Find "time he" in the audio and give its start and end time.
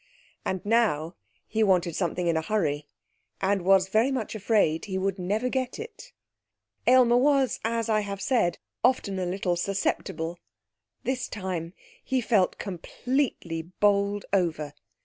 11.27-12.19